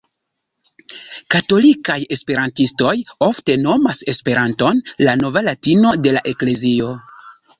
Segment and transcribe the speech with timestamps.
[1.33, 2.95] Katolikaj esperantistoj
[3.27, 6.91] ofte nomas Esperanton "la nova latino de la Eklezio".